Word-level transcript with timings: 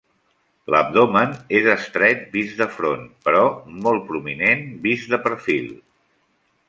L'abdomen 0.75 1.35
és 1.59 1.67
estret, 1.73 2.23
vist 2.37 2.57
de 2.63 2.67
front, 2.77 3.03
però 3.27 3.43
molt 3.89 4.03
prominent 4.09 4.65
vist 4.87 5.13
de 5.13 5.21
perfil. 5.29 5.69